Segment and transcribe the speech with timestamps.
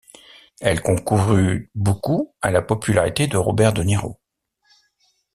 [0.61, 4.19] Elle concourut beaucoup à la popularité de Robert De Niro.